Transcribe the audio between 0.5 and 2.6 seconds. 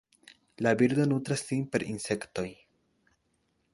La birdo nutras sin per insektoj.